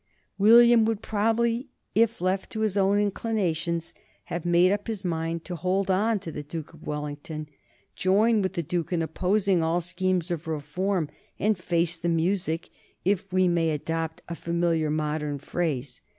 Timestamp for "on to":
5.91-6.31